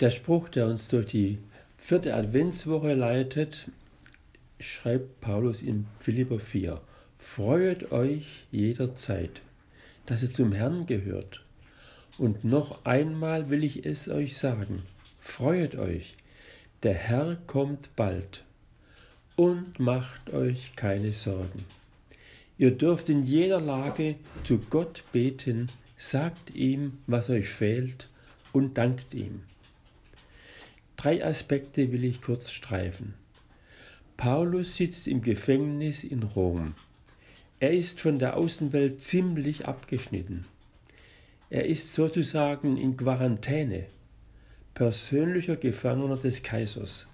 Der 0.00 0.10
Spruch, 0.10 0.48
der 0.48 0.66
uns 0.66 0.88
durch 0.88 1.08
die 1.08 1.36
vierte 1.76 2.14
Adventswoche 2.14 2.94
leitet, 2.94 3.66
schreibt 4.58 5.20
Paulus 5.20 5.60
in 5.60 5.88
Philipper 5.98 6.40
4. 6.40 6.80
Freut 7.18 7.92
euch 7.92 8.46
jederzeit, 8.50 9.42
dass 10.06 10.22
ihr 10.22 10.32
zum 10.32 10.52
Herrn 10.52 10.86
gehört. 10.86 11.44
Und 12.16 12.44
noch 12.44 12.86
einmal 12.86 13.50
will 13.50 13.62
ich 13.62 13.84
es 13.84 14.08
euch 14.08 14.38
sagen. 14.38 14.82
Freut 15.20 15.74
euch, 15.74 16.14
der 16.82 16.94
Herr 16.94 17.36
kommt 17.46 17.94
bald. 17.94 18.42
Und 19.36 19.78
macht 19.78 20.32
euch 20.32 20.76
keine 20.76 21.12
Sorgen. 21.12 21.66
Ihr 22.56 22.70
dürft 22.70 23.10
in 23.10 23.22
jeder 23.22 23.60
Lage 23.60 24.14
zu 24.44 24.60
Gott 24.70 25.04
beten, 25.12 25.68
sagt 25.98 26.54
ihm, 26.54 26.98
was 27.06 27.28
euch 27.28 27.50
fehlt 27.50 28.08
und 28.54 28.78
dankt 28.78 29.12
ihm. 29.12 29.42
Drei 31.00 31.24
Aspekte 31.24 31.92
will 31.92 32.04
ich 32.04 32.20
kurz 32.20 32.50
streifen. 32.50 33.14
Paulus 34.18 34.76
sitzt 34.76 35.08
im 35.08 35.22
Gefängnis 35.22 36.04
in 36.04 36.22
Rom. 36.22 36.74
Er 37.58 37.70
ist 37.70 38.02
von 38.02 38.18
der 38.18 38.36
Außenwelt 38.36 39.00
ziemlich 39.00 39.66
abgeschnitten. 39.66 40.44
Er 41.48 41.64
ist 41.64 41.94
sozusagen 41.94 42.76
in 42.76 42.98
Quarantäne, 42.98 43.86
persönlicher 44.74 45.56
Gefangener 45.56 46.18
des 46.18 46.42
Kaisers, 46.42 47.06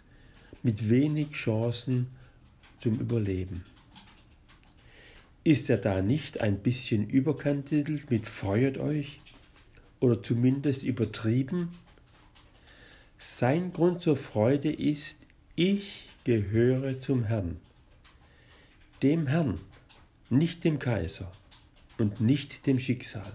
mit 0.65 0.89
wenig 0.91 1.31
Chancen 1.31 2.09
zum 2.81 2.99
Überleben. 2.99 3.65
Ist 5.45 5.71
er 5.71 5.79
da 5.79 6.03
nicht 6.03 6.41
ein 6.41 6.59
bisschen 6.59 7.09
überkantitelt 7.09 8.11
mit 8.11 8.27
Freut 8.27 8.79
euch 8.79 9.21
oder 10.01 10.21
zumindest 10.25 10.83
übertrieben? 10.83 11.69
Sein 13.19 13.73
Grund 13.73 14.03
zur 14.03 14.17
Freude 14.17 14.73
ist, 14.73 15.27
ich 15.55 16.11
gehöre 16.25 16.99
zum 16.99 17.25
Herrn. 17.25 17.59
Dem 19.03 19.27
Herrn, 19.27 19.59
nicht 20.29 20.65
dem 20.65 20.79
Kaiser 20.79 21.33
und 21.99 22.21
nicht 22.21 22.67
dem 22.67 22.79
Schicksal. 22.79 23.33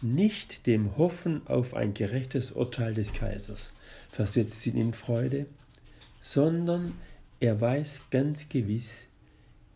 Nicht 0.00 0.66
dem 0.66 0.96
Hoffen 0.96 1.46
auf 1.46 1.74
ein 1.74 1.94
gerechtes 1.94 2.52
Urteil 2.52 2.94
des 2.94 3.12
Kaisers 3.12 3.72
versetzt 4.10 4.66
ihn 4.66 4.76
in 4.76 4.92
Freude, 4.92 5.46
sondern 6.20 6.94
er 7.38 7.60
weiß 7.60 8.02
ganz 8.10 8.48
gewiss, 8.48 9.08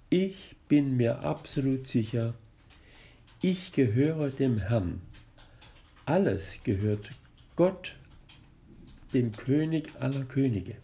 ich 0.08 0.56
bin 0.68 0.96
mir 0.96 1.20
absolut 1.20 1.88
sicher, 1.88 2.34
ich 3.42 3.72
gehöre 3.72 4.30
dem 4.30 4.58
Herrn. 4.58 5.02
Alles 6.06 6.60
gehört 6.64 7.12
Gott 7.54 7.96
dem 9.16 9.32
König 9.32 9.88
aller 9.98 10.24
Könige. 10.24 10.76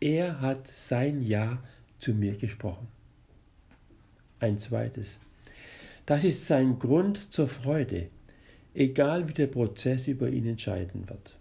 Er 0.00 0.42
hat 0.42 0.66
sein 0.68 1.22
Ja 1.22 1.62
zu 1.98 2.12
mir 2.12 2.36
gesprochen. 2.36 2.88
Ein 4.38 4.58
zweites. 4.58 5.18
Das 6.04 6.24
ist 6.24 6.46
sein 6.46 6.78
Grund 6.78 7.32
zur 7.32 7.48
Freude, 7.48 8.10
egal 8.74 9.28
wie 9.28 9.32
der 9.32 9.46
Prozess 9.46 10.08
über 10.08 10.28
ihn 10.28 10.46
entscheiden 10.46 11.08
wird. 11.08 11.38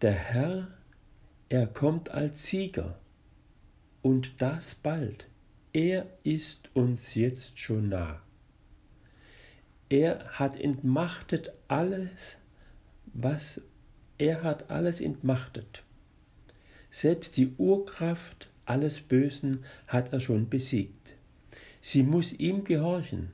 Der 0.00 0.12
Herr, 0.14 0.68
er 1.48 1.66
kommt 1.66 2.10
als 2.10 2.46
Sieger 2.46 3.00
und 4.02 4.40
das 4.40 4.76
bald. 4.76 5.26
Er 5.72 6.06
ist 6.22 6.70
uns 6.72 7.16
jetzt 7.16 7.58
schon 7.58 7.88
nah. 7.88 8.22
Er 9.88 10.24
hat 10.38 10.58
entmachtet 10.58 11.52
alles, 11.66 12.38
was 13.12 13.60
er 14.18 14.42
hat 14.42 14.70
alles 14.70 15.00
entmachtet. 15.00 15.82
Selbst 16.90 17.36
die 17.36 17.52
Urkraft 17.58 18.48
alles 18.64 19.00
Bösen 19.00 19.60
hat 19.86 20.12
er 20.12 20.20
schon 20.20 20.48
besiegt. 20.48 21.14
Sie 21.80 22.02
muss 22.02 22.32
ihm 22.32 22.64
gehorchen 22.64 23.30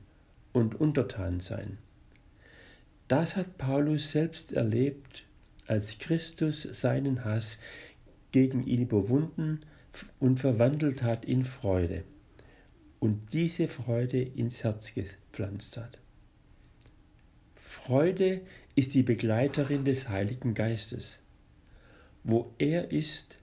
und 0.51 0.79
untertan 0.79 1.39
sein. 1.39 1.77
Das 3.07 3.35
hat 3.35 3.57
Paulus 3.57 4.11
selbst 4.11 4.53
erlebt, 4.53 5.25
als 5.65 5.97
Christus 5.97 6.63
seinen 6.63 7.25
Hass 7.25 7.59
gegen 8.31 8.63
ihn 8.63 8.81
überwunden 8.81 9.61
und 10.19 10.39
verwandelt 10.39 11.03
hat 11.03 11.25
in 11.25 11.45
Freude 11.45 12.03
und 12.99 13.33
diese 13.33 13.67
Freude 13.67 14.21
ins 14.21 14.63
Herz 14.63 14.93
gepflanzt 14.93 15.77
hat. 15.77 15.97
Freude 17.55 18.41
ist 18.75 18.95
die 18.95 19.03
Begleiterin 19.03 19.85
des 19.85 20.09
Heiligen 20.09 20.55
Geistes. 20.55 21.19
Wo 22.23 22.51
er 22.57 22.91
ist, 22.91 23.37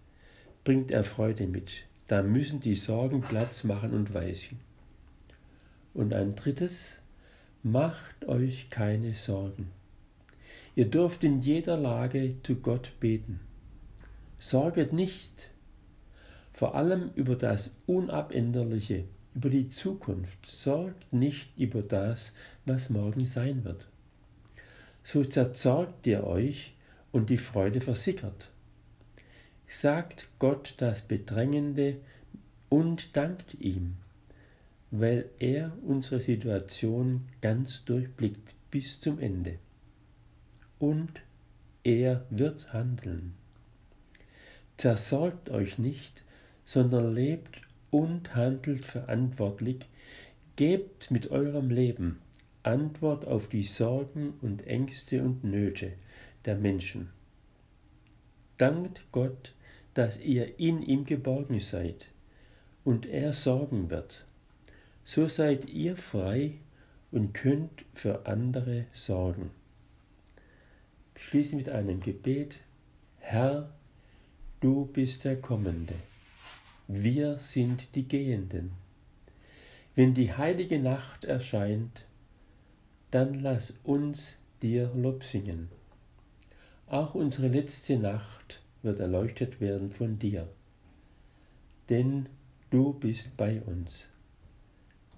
bringt 0.64 0.90
er 0.90 1.04
Freude 1.04 1.46
mit. 1.46 1.84
Da 2.08 2.22
müssen 2.22 2.58
die 2.58 2.74
Sorgen 2.74 3.20
Platz 3.20 3.62
machen 3.62 3.92
und 3.92 4.12
weichen. 4.12 4.58
Und 5.94 6.12
ein 6.12 6.34
drittes, 6.34 7.00
macht 7.62 8.24
euch 8.26 8.70
keine 8.70 9.14
Sorgen. 9.14 9.70
Ihr 10.74 10.86
dürft 10.86 11.22
in 11.22 11.40
jeder 11.40 11.76
Lage 11.76 12.34
zu 12.42 12.56
Gott 12.56 12.92
beten. 12.98 13.38
Sorget 14.40 14.92
nicht, 14.92 15.50
vor 16.52 16.74
allem 16.74 17.10
über 17.14 17.36
das 17.36 17.70
Unabänderliche, 17.86 19.04
über 19.34 19.50
die 19.50 19.68
Zukunft. 19.68 20.44
Sorgt 20.46 21.12
nicht 21.12 21.56
über 21.56 21.82
das, 21.82 22.32
was 22.64 22.90
morgen 22.90 23.26
sein 23.26 23.64
wird 23.64 23.86
so 25.04 25.24
zerzorgt 25.24 26.06
ihr 26.06 26.24
euch 26.24 26.74
und 27.12 27.30
die 27.30 27.38
Freude 27.38 27.80
versickert. 27.80 28.50
Sagt 29.66 30.28
Gott 30.38 30.74
das 30.78 31.02
Bedrängende 31.02 31.96
und 32.68 33.16
dankt 33.16 33.54
ihm, 33.60 33.96
weil 34.90 35.28
er 35.38 35.72
unsere 35.86 36.20
Situation 36.20 37.28
ganz 37.40 37.84
durchblickt 37.84 38.54
bis 38.70 39.00
zum 39.00 39.18
Ende. 39.18 39.58
Und 40.78 41.22
er 41.84 42.24
wird 42.30 42.72
handeln. 42.72 43.34
Zersorgt 44.76 45.50
euch 45.50 45.78
nicht, 45.78 46.24
sondern 46.64 47.14
lebt 47.14 47.60
und 47.90 48.34
handelt 48.34 48.84
verantwortlich, 48.84 49.78
gebt 50.56 51.10
mit 51.10 51.30
eurem 51.30 51.70
Leben 51.70 52.18
Antwort 52.62 53.26
auf 53.26 53.48
die 53.48 53.62
Sorgen 53.62 54.34
und 54.42 54.66
Ängste 54.66 55.22
und 55.22 55.44
Nöte 55.44 55.92
der 56.44 56.56
Menschen. 56.56 57.10
Dankt 58.58 59.02
Gott, 59.12 59.54
dass 59.94 60.18
ihr 60.18 60.58
in 60.58 60.82
ihm 60.82 61.04
geborgen 61.04 61.58
seid 61.58 62.08
und 62.84 63.06
er 63.06 63.32
sorgen 63.32 63.88
wird. 63.88 64.26
So 65.04 65.28
seid 65.28 65.68
ihr 65.70 65.96
frei 65.96 66.58
und 67.10 67.32
könnt 67.32 67.84
für 67.94 68.26
andere 68.26 68.84
sorgen. 68.92 69.50
Schließe 71.16 71.56
mit 71.56 71.68
einem 71.68 72.00
Gebet. 72.00 72.60
Herr, 73.18 73.70
du 74.60 74.86
bist 74.86 75.24
der 75.24 75.40
Kommende. 75.40 75.94
Wir 76.88 77.38
sind 77.38 77.94
die 77.94 78.06
Gehenden. 78.06 78.72
Wenn 79.94 80.14
die 80.14 80.32
heilige 80.32 80.78
Nacht 80.78 81.24
erscheint, 81.24 82.04
dann 83.10 83.40
lass 83.40 83.74
uns 83.82 84.36
dir 84.62 84.92
Lob 84.94 85.24
singen. 85.24 85.68
Auch 86.86 87.14
unsere 87.14 87.48
letzte 87.48 87.98
Nacht 87.98 88.60
wird 88.82 88.98
erleuchtet 88.98 89.60
werden 89.60 89.90
von 89.90 90.18
dir, 90.18 90.48
denn 91.88 92.28
du 92.70 92.92
bist 92.92 93.36
bei 93.36 93.60
uns. 93.62 94.08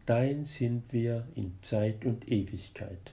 Dein 0.07 0.45
sind 0.45 0.93
wir 0.93 1.29
in 1.35 1.55
Zeit 1.63 2.05
und 2.05 2.29
Ewigkeit. 2.29 3.13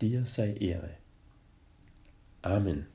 Dir 0.00 0.24
sei 0.24 0.52
Ehre. 0.54 0.90
Amen. 2.42 2.86